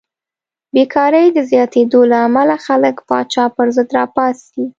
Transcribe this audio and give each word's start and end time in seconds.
بېکارۍ 0.73 1.27
د 1.33 1.39
زیاتېدو 1.49 1.99
له 2.11 2.17
امله 2.27 2.55
خلک 2.65 2.95
پاچا 3.09 3.45
پرضد 3.55 3.87
راپاڅي. 3.97 4.63